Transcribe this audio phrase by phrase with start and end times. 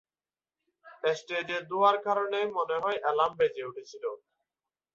[1.13, 4.03] স্টেজের ধোয়ার কারণেই মনে হয় অ্যালার্ম বেজে উঠেছিল।